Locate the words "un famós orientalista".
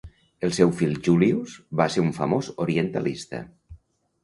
2.05-3.45